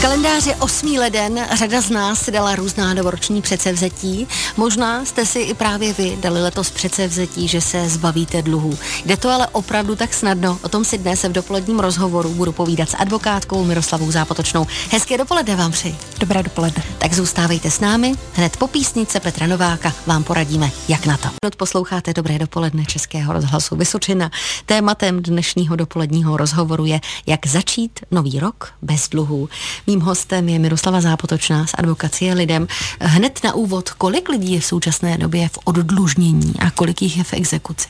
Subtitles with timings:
[0.00, 0.96] kalendáři 8.
[0.98, 4.28] leden řada z nás si dala různá novoroční předsevzetí.
[4.56, 8.78] Možná jste si i právě vy dali letos předsevzetí, že se zbavíte dluhů.
[9.04, 10.58] Jde to ale opravdu tak snadno.
[10.62, 14.66] O tom si dnes v dopoledním rozhovoru budu povídat s advokátkou Miroslavou Zápotočnou.
[14.90, 15.96] Hezké dopoledne vám přeji.
[16.20, 16.82] Dobré dopoledne.
[16.98, 18.14] Tak zůstávejte s námi.
[18.32, 21.28] Hned po písnice Petra Nováka vám poradíme, jak na to.
[21.56, 24.30] Posloucháte Dobré dopoledne Českého rozhlasu Vysočina.
[24.66, 29.48] Tématem dnešního dopoledního rozhovoru je, jak začít nový rok bez dluhů.
[29.90, 32.66] Mým hostem je Miroslava Zápotočná z advokacie lidem.
[33.00, 37.24] Hned na úvod, kolik lidí je v současné době v oddlužnění a kolik jich je
[37.24, 37.88] v exekuci?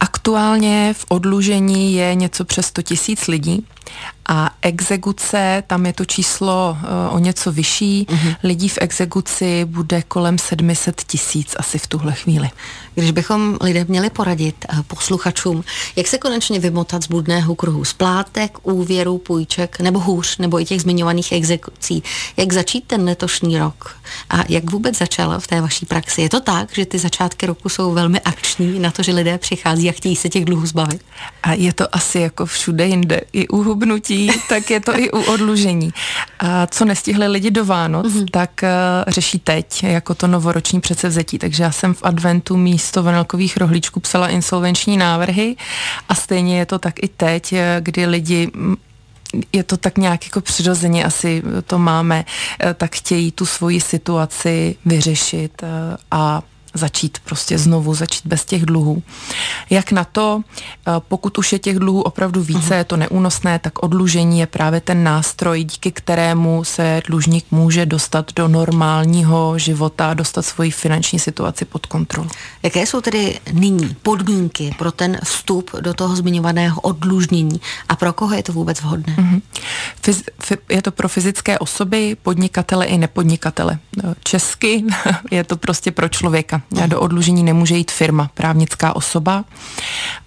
[0.00, 3.66] Aktuálně v odlužení je něco přes 100 tisíc lidí
[4.26, 6.76] a exekuce, tam je to číslo
[7.08, 8.06] uh, o něco vyšší.
[8.08, 8.36] Uh-huh.
[8.42, 12.50] Lidí v exekuci bude kolem 700 tisíc asi v tuhle chvíli.
[12.94, 15.64] Když bychom lidem měli poradit uh, posluchačům,
[15.96, 20.80] jak se konečně vymotat z bludného kruhu splátek, úvěru, půjček nebo hůř, nebo i těch
[20.80, 22.02] zmiňovaných exekucí,
[22.36, 23.96] jak začít ten letošní rok
[24.30, 26.22] a jak vůbec začal v té vaší praxi.
[26.22, 29.88] Je to tak, že ty začátky roku jsou velmi akční na to, že lidé přichází
[29.88, 31.04] a chtějí se těch dluhů zbavit?
[31.42, 33.20] A je to asi jako všude jinde.
[33.32, 33.62] I u
[34.48, 35.92] tak je to i u odlužení.
[36.38, 38.30] A co nestihli lidi do Vánoc, mm-hmm.
[38.30, 38.68] tak uh,
[39.12, 41.38] řeší teď, jako to novoroční předsevzetí.
[41.38, 45.56] Takže já jsem v adventu místo vanilkových rohlíčků psala insolvenční návrhy
[46.08, 48.50] a stejně je to tak i teď, eh, kdy lidi
[49.52, 52.24] je to tak nějak jako přirozeně asi to máme,
[52.60, 55.62] eh, tak chtějí tu svoji situaci vyřešit
[56.10, 56.42] a
[56.74, 59.02] začít prostě znovu, začít bez těch dluhů.
[59.70, 62.76] Jak na to, eh, pokud už je těch dluhů opravdu více, uh-huh.
[62.76, 68.32] je to neúnosné, tak odlužení je právě ten nástroj, díky kterému se dlužník může dostat
[68.36, 72.30] do normálního života, dostat svoji finanční situaci pod kontrolu.
[72.62, 78.34] Jaké jsou tedy nyní podmínky pro ten vstup do toho zmiňovaného odlužnění a pro koho
[78.34, 79.16] je to vůbec vhodné?
[79.16, 79.42] Uh-huh.
[80.02, 80.22] Fyz,
[80.68, 83.78] je to pro fyzické osoby, podnikatele i nepodnikatele.
[84.24, 84.84] Česky
[85.30, 86.61] je to prostě pro člověka.
[86.86, 89.44] Do odlužení nemůže jít firma, právnická osoba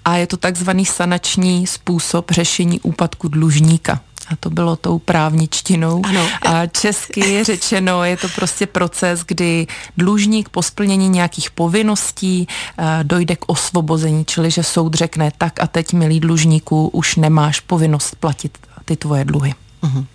[0.06, 4.02] a je to takzvaný sanační způsob řešení úpadku dlužníka.
[4.28, 6.02] A to bylo tou právničtinou.
[6.06, 6.28] Ano.
[6.42, 12.48] A česky je řečeno, je to prostě proces, kdy dlužník po splnění nějakých povinností
[12.78, 17.60] eh, dojde k osvobození, čili že soud řekne, tak a teď, milý dlužníku, už nemáš
[17.60, 19.54] povinnost platit ty tvoje dluhy.
[19.82, 20.06] Mhm.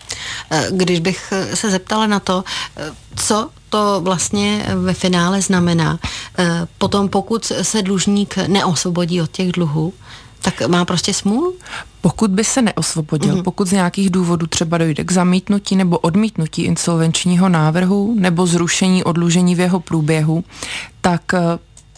[0.51, 2.45] Eh, když bych se zeptala na to,
[2.77, 5.99] eh, co to vlastně ve finále znamená.
[6.39, 9.93] Eh, potom, pokud se dlužník neosvobodí od těch dluhů,
[10.43, 11.55] tak má prostě smůlu?
[12.01, 13.43] Pokud by se neosvobodil, mm-hmm.
[13.43, 19.55] pokud z nějakých důvodů třeba dojde k zamítnutí nebo odmítnutí insolvenčního návrhu nebo zrušení odlužení
[19.55, 20.45] v jeho průběhu,
[21.01, 21.41] tak eh,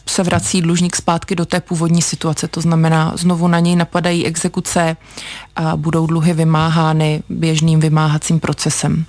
[0.06, 2.48] se vrací dlužník zpátky do té původní situace.
[2.48, 4.96] To znamená, znovu na něj napadají exekuce
[5.56, 9.04] a budou dluhy vymáhány běžným vymáhacím procesem.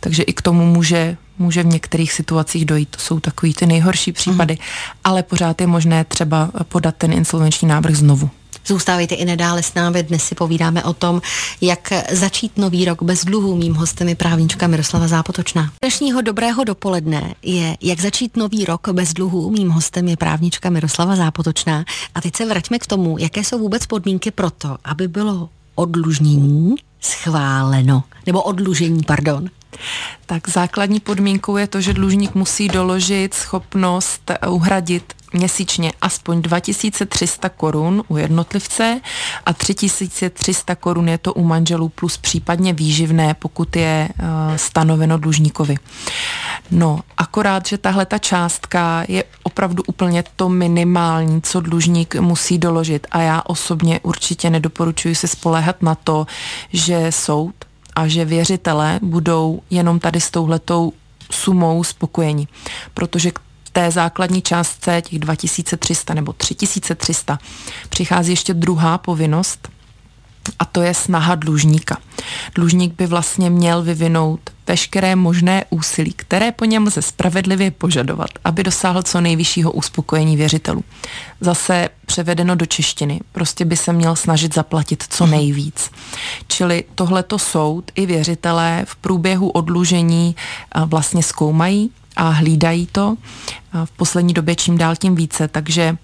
[0.00, 2.88] Takže i k tomu může může v některých situacích dojít.
[2.90, 4.66] To jsou takový ty nejhorší případy, mm.
[5.04, 8.30] ale pořád je možné třeba podat ten insolvenční návrh znovu.
[8.66, 10.02] Zůstávejte i nadále s námi.
[10.02, 11.22] Dnes si povídáme o tom,
[11.60, 13.56] jak začít nový rok bez dluhů.
[13.56, 15.70] Mým hostem je právnička Miroslava Zápotočná.
[15.82, 19.50] Dnešního dobrého dopoledne je jak začít nový rok bez dluhů.
[19.50, 21.84] Mým hostem je právnička Miroslava Zápotočná.
[22.14, 26.74] A teď se vraťme k tomu, jaké jsou vůbec podmínky pro to, aby bylo odlužnění
[27.00, 29.50] schváleno, nebo odlužení, pardon.
[30.26, 38.02] Tak základní podmínkou je to, že dlužník musí doložit schopnost uhradit měsíčně aspoň 2300 korun
[38.08, 39.00] u jednotlivce
[39.46, 44.26] a 3300 korun je to u manželů plus případně výživné, pokud je uh,
[44.56, 45.76] stanoveno dlužníkovi.
[46.70, 53.06] No, akorát, že tahle ta částka je opravdu úplně to minimální, co dlužník musí doložit
[53.10, 56.26] a já osobně určitě nedoporučuji se spoléhat na to,
[56.72, 57.54] že soud
[57.98, 60.92] a že věřitelé budou jenom tady s touhletou
[61.32, 62.48] sumou spokojeni,
[62.94, 63.40] protože k
[63.72, 67.38] té základní částce těch 2300 nebo 3300
[67.88, 69.68] přichází ještě druhá povinnost
[70.58, 71.96] a to je snaha dlužníka.
[72.54, 78.62] Dlužník by vlastně měl vyvinout veškeré možné úsilí, které po něm lze spravedlivě požadovat, aby
[78.62, 80.84] dosáhl co nejvyššího uspokojení věřitelů.
[81.40, 85.90] Zase převedeno do češtiny, prostě by se měl snažit zaplatit co nejvíc.
[86.48, 90.36] Čili tohleto soud i věřitelé v průběhu odlužení
[90.86, 93.16] vlastně zkoumají a hlídají to
[93.84, 95.96] v poslední době čím dál tím více, takže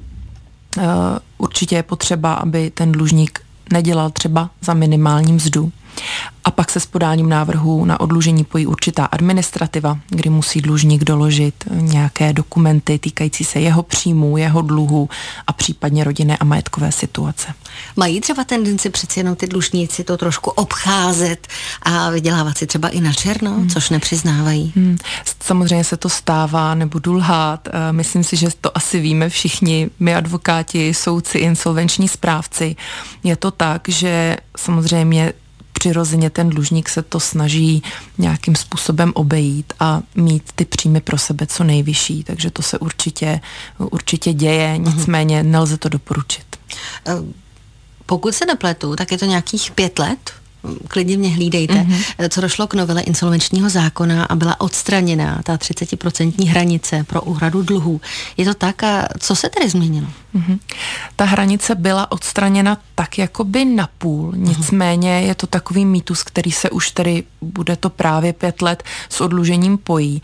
[1.39, 3.41] určitě je potřeba, aby ten dlužník
[3.73, 5.73] nedělal třeba za minimální mzdu
[6.45, 11.55] A pak se s podáním návrhu na odlužení pojí určitá administrativa, kdy musí dlužník doložit
[11.71, 15.09] nějaké dokumenty týkající se jeho příjmů, jeho dluhu
[15.47, 17.55] a případně rodinné a majetkové situace.
[17.97, 21.49] Mají třeba tendenci přeci jenom ty dlužníci to trošku obcházet
[21.83, 23.69] a vydělávat si třeba i na černo, hmm.
[23.69, 24.73] což nepřiznávají?
[24.77, 24.99] Hmm.
[25.41, 27.69] Samozřejmě se to stává, nebudu lhát.
[27.69, 32.77] Eh, myslím si, že to asi víme všichni, my advokáti, soudci, insolvenční správci.
[33.25, 35.33] Je to tak, že samozřejmě
[35.79, 37.83] přirozeně ten dlužník se to snaží
[38.19, 43.41] nějakým způsobem obejít a mít ty příjmy pro sebe co nejvyšší, takže to se určitě,
[43.79, 44.85] určitě děje, mhm.
[44.85, 46.47] nicméně nelze to doporučit.
[47.07, 47.13] Eh,
[48.07, 50.33] pokud se nepletu, tak je to nějakých pět let,
[50.89, 52.29] klidně mě hlídejte, mm-hmm.
[52.29, 58.01] co došlo k novele insolvenčního zákona a byla odstraněna ta 30% hranice pro úhradu dluhů.
[58.37, 60.07] Je to tak a co se tedy změnilo?
[60.35, 60.59] Mm-hmm.
[61.17, 64.45] Ta hranice byla odstraněna tak jakoby na půl, mhm.
[64.45, 69.21] nicméně je to takový mýtus, který se už tedy, bude to právě pět let, s
[69.21, 70.23] odlužením pojí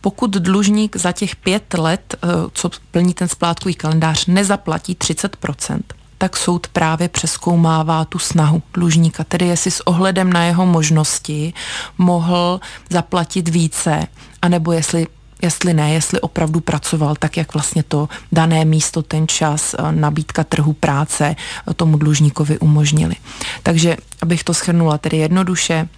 [0.00, 5.80] pokud dlužník za těch pět let, eh, co plní ten splátkový kalendář, nezaplatí 30%,
[6.18, 11.52] tak soud právě přeskoumává tu snahu dlužníka, tedy jestli s ohledem na jeho možnosti
[11.98, 12.60] mohl
[12.90, 14.06] zaplatit více,
[14.42, 15.06] anebo jestli
[15.42, 20.44] jestli ne, jestli opravdu pracoval tak, jak vlastně to dané místo, ten čas, eh, nabídka
[20.44, 23.14] trhu práce eh, tomu dlužníkovi umožnili.
[23.62, 25.88] Takže, abych to schrnula tedy jednoduše,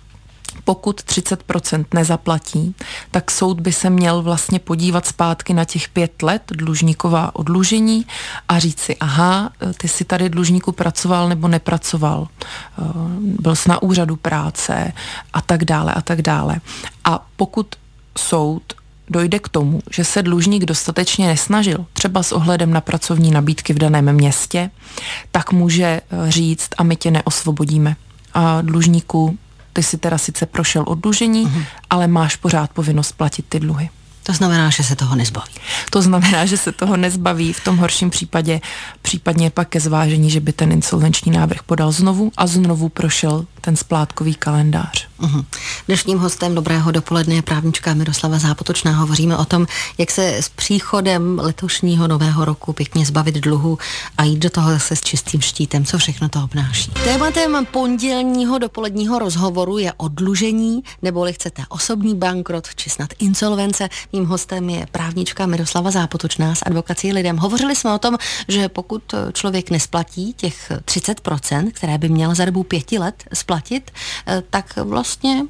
[0.68, 2.74] pokud 30% nezaplatí,
[3.10, 8.06] tak soud by se měl vlastně podívat zpátky na těch pět let dlužníková odlužení
[8.48, 9.50] a říct si, aha,
[9.80, 12.82] ty si tady dlužníku pracoval nebo nepracoval, eh,
[13.40, 14.92] byl jsi na úřadu práce
[15.32, 16.60] a tak dále a tak dále.
[17.04, 17.66] A pokud
[18.18, 18.62] soud
[19.08, 23.78] dojde k tomu, že se dlužník dostatečně nesnažil, třeba s ohledem na pracovní nabídky v
[23.78, 24.70] daném městě,
[25.30, 27.96] tak může eh, říct a my tě neosvobodíme.
[28.34, 29.38] A dlužníku
[29.78, 31.64] ty si teda sice prošel oddlužení, uh-huh.
[31.90, 33.90] ale máš pořád povinnost platit ty dluhy.
[34.28, 35.52] To znamená, že se toho nezbaví.
[35.90, 37.52] To znamená, že se toho nezbaví.
[37.52, 38.60] V tom horším případě
[39.02, 43.76] případně pak ke zvážení, že by ten insolvenční návrh podal znovu a znovu prošel ten
[43.76, 45.08] splátkový kalendář.
[45.19, 45.44] Uhum.
[45.86, 48.92] Dnešním hostem Dobrého dopoledne je právnička Miroslava Zápotočná.
[48.92, 49.66] Hovoříme o tom,
[49.98, 53.78] jak se s příchodem letošního nového roku pěkně zbavit dluhu
[54.19, 56.90] a jít do toho zase s čistým štítem, co všechno to obnáší.
[56.90, 63.88] Tématem pondělního dopoledního rozhovoru je odlužení, nebo chcete osobní bankrot či snad insolvence.
[64.18, 67.36] Mým hostem je právnička Miroslava Zápotočná s advokací lidem.
[67.36, 68.18] Hovořili jsme o tom,
[68.48, 73.90] že pokud člověk nesplatí těch 30%, které by měl za dobu pěti let splatit,
[74.26, 75.42] eh, tak vlastně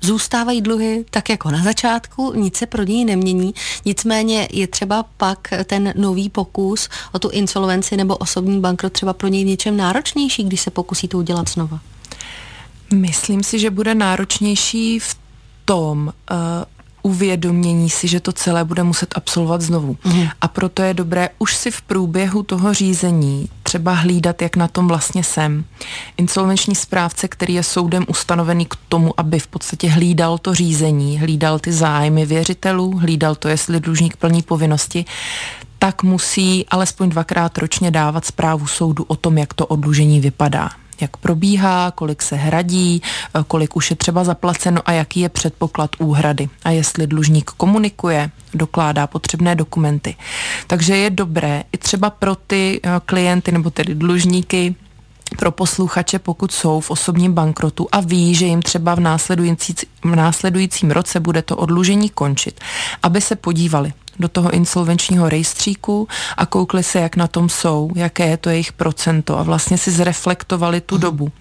[0.00, 3.54] zůstávají dluhy tak jako na začátku, nic se pro něj nemění,
[3.84, 9.28] nicméně je třeba pak ten nový pokus o tu insolvenci nebo osobní bankrot třeba pro
[9.28, 11.80] něj něčem náročnější, když se pokusí to udělat znova.
[12.94, 15.16] Myslím si, že bude náročnější v
[15.64, 16.73] tom, uh,
[17.04, 19.96] uvědomění si, že to celé bude muset absolvovat znovu.
[20.04, 20.28] Mm.
[20.40, 24.88] A proto je dobré už si v průběhu toho řízení třeba hlídat, jak na tom
[24.88, 25.64] vlastně jsem.
[26.16, 31.58] Insolvenční správce, který je soudem ustanovený k tomu, aby v podstatě hlídal to řízení, hlídal
[31.58, 35.04] ty zájmy věřitelů, hlídal to, jestli dlužník plní povinnosti,
[35.78, 40.70] tak musí alespoň dvakrát ročně dávat zprávu soudu o tom, jak to odlužení vypadá
[41.00, 45.90] jak probíhá, kolik se hradí, eh, kolik už je třeba zaplaceno a jaký je předpoklad
[45.98, 50.16] úhrady a jestli dlužník komunikuje, dokládá potřebné dokumenty.
[50.66, 54.74] Takže je dobré i třeba pro ty eh, klienty nebo tedy dlužníky
[55.36, 59.74] pro posluchače, pokud jsou v osobním bankrotu a ví, že jim třeba v, následující,
[60.04, 62.60] v následujícím roce bude to odlužení končit,
[63.02, 68.26] aby se podívali, do toho insolvenčního rejstříku a koukli se, jak na tom jsou, jaké
[68.26, 71.32] je to jejich procento a vlastně si zreflektovali tu dobu.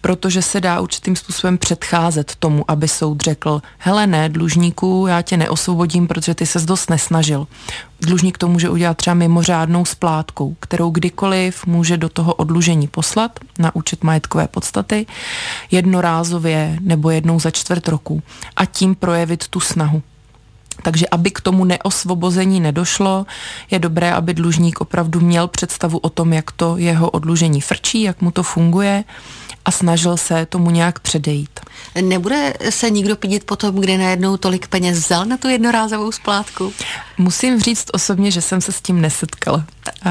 [0.00, 5.36] Protože se dá určitým způsobem předcházet tomu, aby soud řekl, hele ne, dlužníku, já tě
[5.36, 7.46] neosvobodím, protože ty se dost nesnažil.
[8.00, 13.76] Dlužník to může udělat třeba mimořádnou splátkou, kterou kdykoliv může do toho odlužení poslat na
[13.76, 15.06] účet majetkové podstaty,
[15.70, 18.22] jednorázově nebo jednou za čtvrt roku
[18.56, 20.02] a tím projevit tu snahu.
[20.82, 23.26] Takže aby k tomu neosvobození nedošlo,
[23.70, 28.20] je dobré, aby dlužník opravdu měl představu o tom, jak to jeho odlužení frčí, jak
[28.20, 29.04] mu to funguje
[29.64, 31.60] a snažil se tomu nějak předejít.
[32.00, 36.72] Nebude se nikdo pídit po tom, kde najednou tolik peněz vzal na tu jednorázovou splátku?
[37.18, 39.64] Musím říct osobně, že jsem se s tím nesetkala.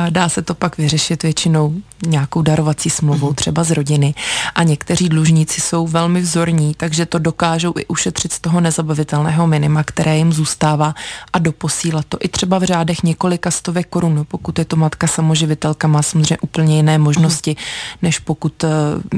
[0.10, 1.74] Dá se to pak vyřešit většinou
[2.06, 3.36] nějakou darovací smlouvou, mhm.
[3.36, 4.14] třeba z rodiny.
[4.56, 9.84] A někteří dlužníci jsou velmi vzorní, takže to dokážou i ušetřit z toho nezabavitelného minima,
[9.84, 10.96] které jim zůstává
[11.34, 14.26] a doposílat to i třeba v řádech několika stovek korun.
[14.28, 17.56] Pokud je to matka samoživitelka, má samozřejmě úplně jiné možnosti,
[18.02, 18.68] než pokud eh,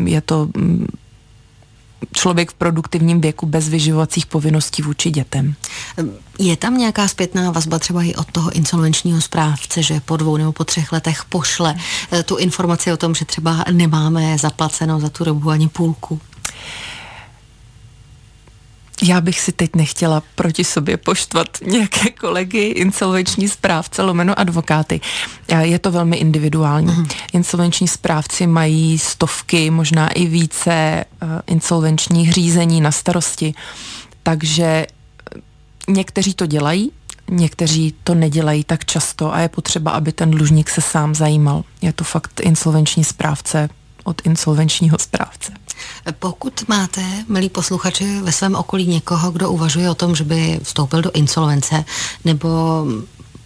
[0.05, 0.87] je to mm,
[2.13, 5.55] člověk v produktivním věku bez vyživovacích povinností vůči dětem.
[6.39, 10.51] Je tam nějaká zpětná vazba třeba i od toho insolvenčního správce, že po dvou nebo
[10.51, 11.75] po třech letech pošle
[12.11, 16.19] eh, tu informaci o tom, že třeba nemáme zaplaceno za tu dobu ani půlku?
[19.03, 25.01] Já bych si teď nechtěla proti sobě poštvat nějaké kolegy, insolvenční správce, lomeno advokáty.
[25.61, 26.87] Je to velmi individuální.
[26.87, 27.07] Uh-huh.
[27.33, 33.53] Insolvenční správci mají stovky, možná i více uh, insolvenčních řízení na starosti,
[34.23, 34.85] takže eh,
[35.87, 36.91] někteří to dělají,
[37.29, 41.63] někteří to nedělají tak často a je potřeba, aby ten dlužník se sám zajímal.
[41.81, 43.69] Je to fakt insolvenční správce
[44.03, 45.51] od insolvenčního správce.
[46.19, 51.01] Pokud máte, milí posluchači, ve svém okolí někoho, kdo uvažuje o tom, že by vstoupil
[51.01, 51.85] do insolvence
[52.25, 52.49] nebo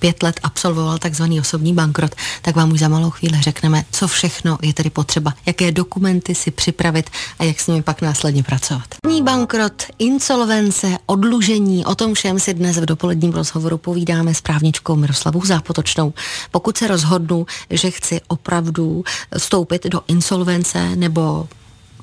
[0.04, 4.58] pět let absolvoval takzvaný osobní bankrot, tak vám už za malou chvíli řekneme, co všechno
[4.62, 7.10] je tedy potřeba, jaké dokumenty si připravit
[7.40, 8.84] a jak s nimi pak následně pracovat.
[9.06, 14.96] Osobní bankrot, insolvence, odlužení, o tom všem si dnes v dopoledním rozhovoru povídáme s právničkou
[14.96, 16.14] Miroslavou Zápotočnou.
[16.52, 19.04] Pokud se rozhodnu, že chci opravdu
[19.38, 21.48] vstoupit do insolvence nebo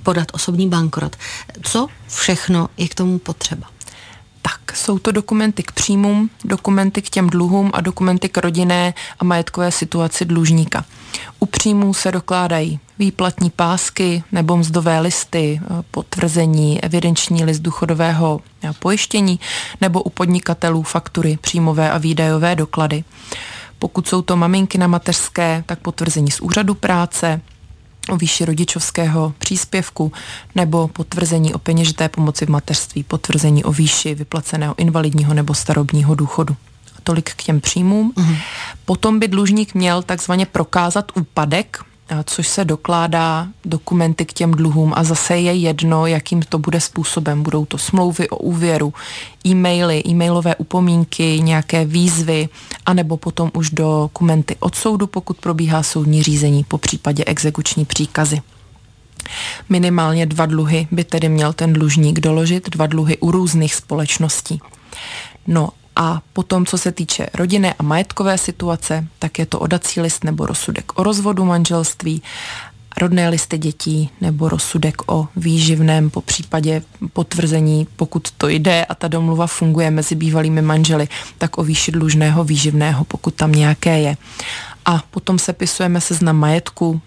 [0.02, 1.16] podat osobní bankrot.
[1.62, 3.66] Co všechno je k tomu potřeba?
[4.42, 9.24] Tak, jsou to dokumenty k příjmům, dokumenty k těm dluhům a dokumenty k rodinné a
[9.24, 10.84] majetkové situaci dlužníka.
[11.38, 18.40] U příjmů se dokládají výplatní pásky nebo mzdové listy, potvrzení, evidenční list důchodového
[18.78, 19.40] pojištění
[19.80, 23.04] nebo u podnikatelů faktury, příjmové a výdajové doklady.
[23.78, 27.40] Pokud jsou to maminky na mateřské, tak potvrzení z úřadu práce,
[28.10, 30.12] o výši rodičovského příspěvku
[30.54, 36.56] nebo potvrzení o peněžité pomoci v mateřství, potvrzení o výši vyplaceného invalidního nebo starobního důchodu.
[37.02, 38.12] Tolik k těm příjmům.
[38.16, 38.36] Uh-huh.
[38.84, 41.84] Potom by dlužník měl takzvaně prokázat úpadek
[42.24, 47.42] což se dokládá dokumenty k těm dluhům a zase je jedno, jakým to bude způsobem.
[47.42, 48.94] Budou to smlouvy o úvěru,
[49.46, 52.48] e-maily, e-mailové upomínky, nějaké výzvy,
[52.86, 58.40] anebo potom už dokumenty od soudu, pokud probíhá soudní řízení, po případě exekuční příkazy.
[59.68, 64.60] Minimálně dva dluhy by tedy měl ten dlužník doložit, dva dluhy u různých společností.
[65.46, 70.24] No a potom, co se týče rodinné a majetkové situace, tak je to odací list
[70.24, 72.22] nebo rozsudek o rozvodu manželství,
[73.00, 76.82] rodné listy dětí nebo rozsudek o výživném, po případě
[77.12, 82.44] potvrzení, pokud to jde a ta domluva funguje mezi bývalými manželi, tak o výši dlužného
[82.44, 84.16] výživného, pokud tam nějaké je.
[84.84, 87.00] A potom sepisujeme seznam majetku,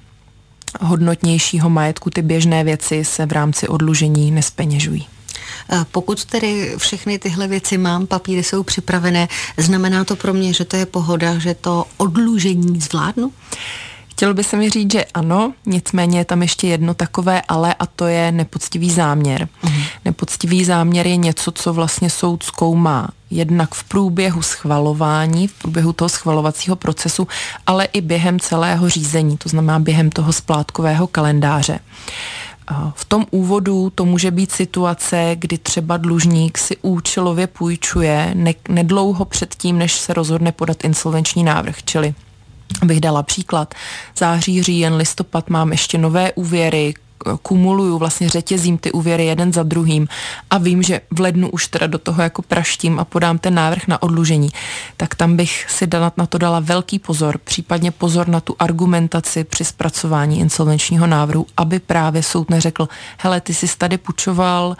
[0.82, 5.08] hodnotnějšího majetku, ty běžné věci se v rámci odlužení nespeněžují.
[5.92, 10.76] Pokud tedy všechny tyhle věci mám, papíry jsou připravené, znamená to pro mě, že to
[10.76, 13.32] je pohoda, že to odlužení zvládnu?
[14.12, 17.86] Chtěl by se mi říct, že ano, nicméně je tam ještě jedno takové ale a
[17.86, 19.48] to je nepoctivý záměr.
[19.64, 19.84] Uh-huh.
[20.06, 26.10] Nepoctivý záměr je něco, co vlastně soud zkoumá jednak v průběhu schvalování, v průběhu toho
[26.10, 27.28] schvalovacího procesu,
[27.66, 31.80] ale i během celého řízení, to znamená během toho splátkového kalendáře.
[32.96, 39.25] V tom úvodu to může být situace, kdy třeba dlužník si účelově půjčuje ne, nedlouho
[39.25, 42.13] předtím, než se rozhodne podat insolvenční návrh, čili
[42.82, 43.74] Abych dala příklad,
[44.17, 46.93] září, říjen, listopad mám ještě nové úvěry,
[47.42, 50.08] kumuluju, vlastně řetězím ty úvěry jeden za druhým
[50.50, 53.88] a vím, že v lednu už teda do toho jako praštím a podám ten návrh
[53.88, 54.50] na odlužení,
[54.98, 55.88] tak tam bych si
[56.18, 61.80] na to dala velký pozor, případně pozor na tu argumentaci při zpracování insolvenčního návrhu, aby
[61.80, 62.88] právě soud neřekl,
[63.18, 64.77] hele, ty jsi tady půjčoval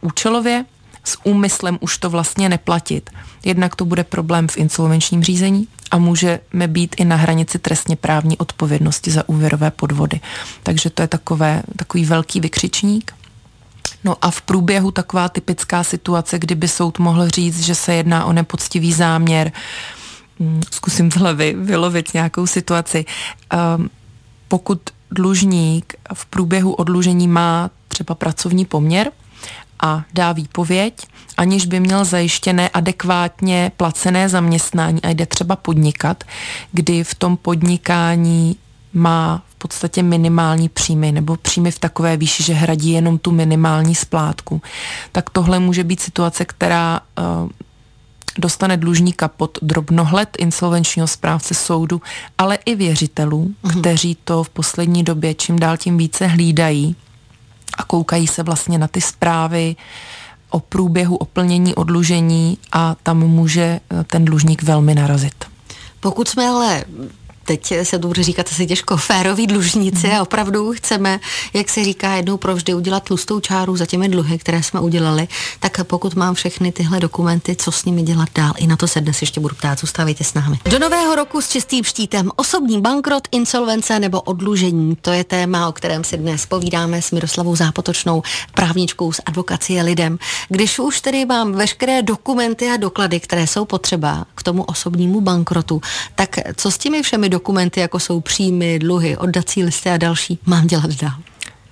[0.00, 0.64] účelově,
[1.04, 3.10] s úmyslem už to vlastně neplatit.
[3.44, 8.38] Jednak to bude problém v insolvenčním řízení a můžeme být i na hranici trestně právní
[8.38, 10.20] odpovědnosti za úvěrové podvody.
[10.62, 13.14] Takže to je takové, takový velký vykřičník.
[14.04, 18.32] No a v průběhu taková typická situace, kdyby soud mohl říct, že se jedná o
[18.32, 19.52] nepoctivý záměr,
[20.38, 23.04] mm, zkusím z hlavy vylovit nějakou situaci.
[23.76, 23.90] Um,
[24.48, 24.80] pokud
[25.10, 29.10] dlužník v průběhu odlužení má třeba pracovní poměr,
[29.82, 35.02] a dá výpověď, aniž by měl zajištěné adekvátně placené zaměstnání.
[35.02, 36.24] A jde třeba podnikat,
[36.72, 38.56] kdy v tom podnikání
[38.92, 43.94] má v podstatě minimální příjmy nebo příjmy v takové výši, že hradí jenom tu minimální
[43.94, 44.62] splátku,
[45.12, 47.50] tak tohle může být situace, která uh,
[48.38, 52.02] dostane dlužníka pod drobnohled insolvenčního správce soudu,
[52.38, 53.80] ale i věřitelů, mm-hmm.
[53.80, 56.96] kteří to v poslední době čím dál tím více hlídají
[57.82, 59.76] a koukají se vlastně na ty zprávy
[60.50, 65.44] o průběhu oplnění odlužení a tam může eh, ten dlužník velmi narazit.
[66.00, 66.84] Pokud jsme ale
[67.44, 71.20] teď se to bude říkat asi těžko, féroví dlužníci a opravdu chceme,
[71.52, 75.28] jak se říká, jednou provždy udělat tlustou čáru za těmi dluhy, které jsme udělali,
[75.60, 79.00] tak pokud mám všechny tyhle dokumenty, co s nimi dělat dál, i na to se
[79.00, 80.58] dnes ještě budu ptát, zůstávejte s námi.
[80.64, 82.30] Do nového roku s čistým štítem.
[82.36, 87.56] Osobní bankrot, insolvence nebo odlužení, to je téma, o kterém si dnes povídáme s Miroslavou
[87.56, 88.22] Zápotočnou,
[88.54, 90.18] právničkou z advokacie lidem.
[90.48, 95.80] Když už tedy mám veškeré dokumenty a doklady, které jsou potřeba k tomu osobnímu bankrotu,
[96.14, 97.41] tak co s těmi všemi dokumenty,
[97.76, 101.14] jako jsou příjmy, dluhy, oddací listy a další, mám dělat dál?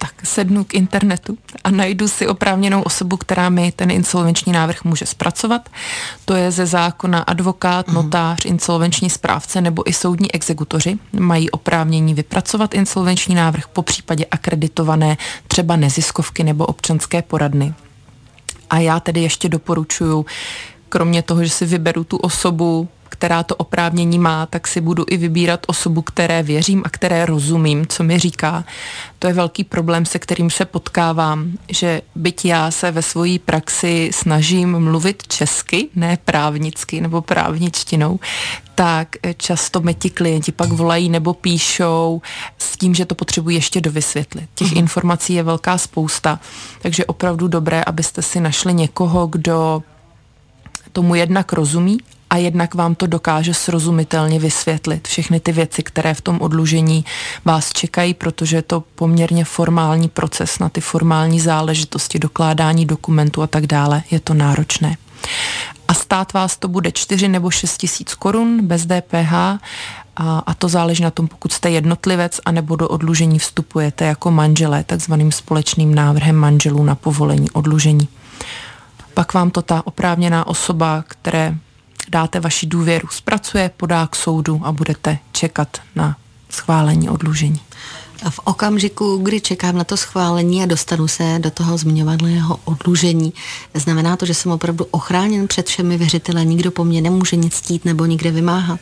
[0.00, 5.06] tak sednu k internetu a najdu si oprávněnou osobu, která mi ten insolvenční návrh může
[5.06, 5.68] zpracovat.
[6.24, 7.94] To je ze zákona advokát, mhm.
[7.94, 10.98] notář, insolvenční správce nebo i soudní exekutoři.
[11.12, 15.16] Mají oprávnění vypracovat insolvenční návrh, po případě akreditované
[15.48, 17.74] třeba neziskovky nebo občanské poradny.
[18.70, 20.24] A já tedy ještě doporučuji,
[20.88, 25.16] kromě toho, že si vyberu tu osobu, která to oprávnění má, tak si budu i
[25.16, 28.64] vybírat osobu, které věřím a které rozumím, co mi říká.
[29.18, 34.10] To je velký problém, se kterým se potkávám, že byť já se ve své praxi
[34.14, 38.20] snažím mluvit česky, ne právnicky nebo právničtinou,
[38.74, 42.22] tak často mi ti klienti pak volají nebo píšou
[42.58, 44.48] s tím, že to potřebují ještě dovysvětlit.
[44.54, 44.78] Těch uh-huh.
[44.78, 46.40] informací je velká spousta,
[46.82, 49.82] takže opravdu dobré, abyste si našli někoho, kdo
[50.92, 51.98] tomu jednak rozumí
[52.30, 57.04] a jednak vám to dokáže srozumitelně vysvětlit všechny ty věci, které v tom odlužení
[57.44, 63.46] vás čekají, protože je to poměrně formální proces na ty formální záležitosti, dokládání dokumentů a
[63.46, 64.02] tak dále.
[64.10, 64.96] Je to náročné.
[65.88, 69.58] A stát vás to bude 4 nebo 6 tisíc korun bez DPH a,
[70.16, 74.84] a to záleží na tom, pokud jste jednotlivec a nebo do odlužení vstupujete jako manželé,
[74.84, 78.08] takzvaným společným návrhem manželů na povolení odlužení.
[79.14, 81.54] Pak vám to ta oprávněná osoba, které
[82.10, 86.16] dáte vaši důvěru, zpracuje, podá k soudu a budete čekat na
[86.50, 87.60] schválení odlužení.
[88.24, 93.32] A v okamžiku, kdy čekám na to schválení a dostanu se do toho zmiňovaného odlužení,
[93.74, 97.84] znamená to, že jsem opravdu ochráněn před všemi věřiteli, nikdo po mně nemůže nic stít
[97.84, 98.80] nebo nikde vymáhat?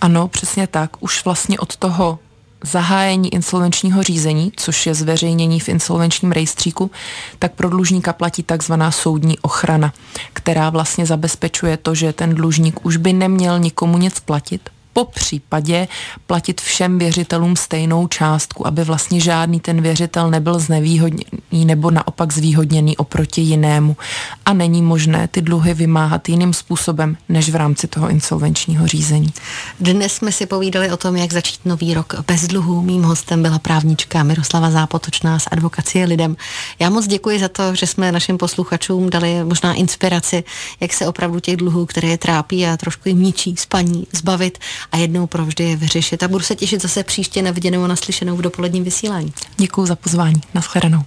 [0.00, 1.02] Ano, přesně tak.
[1.02, 2.18] Už vlastně od toho
[2.64, 6.90] zahájení insolvenčního řízení, což je zveřejnění v insolvenčním rejstříku,
[7.38, 9.92] tak pro dlužníka platí takzvaná soudní ochrana,
[10.32, 15.88] která vlastně zabezpečuje to, že ten dlužník už by neměl nikomu nic platit, po případě
[16.26, 22.96] platit všem věřitelům stejnou částku, aby vlastně žádný ten věřitel nebyl znevýhodněný nebo naopak zvýhodněný
[22.96, 23.96] oproti jinému.
[24.44, 29.32] A není možné ty dluhy vymáhat jiným způsobem, než v rámci toho insolvenčního řízení.
[29.80, 32.82] Dnes jsme si povídali o tom, jak začít nový rok bez dluhů.
[32.82, 36.36] Mým hostem byla právnička Miroslava Zápotočná z advokacie lidem.
[36.78, 40.44] Já moc děkuji za to, že jsme našim posluchačům dali možná inspiraci,
[40.80, 44.58] jak se opravdu těch dluhů, které je trápí a trošku jim ničí spaní, zbavit
[44.92, 46.22] a jednou provždy je vyřešit.
[46.22, 49.32] A budu se těšit zase příště na viděnou a naslyšenou v dopoledním vysílání.
[49.56, 50.40] Děkuji za pozvání.
[50.54, 51.04] Naschledanou.